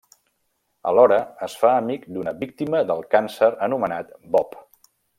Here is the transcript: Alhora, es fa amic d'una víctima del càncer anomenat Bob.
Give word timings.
Alhora, 0.91 1.19
es 1.49 1.59
fa 1.59 1.75
amic 1.83 2.09
d'una 2.15 2.35
víctima 2.41 2.83
del 2.93 3.07
càncer 3.15 3.55
anomenat 3.71 4.15
Bob. 4.37 4.61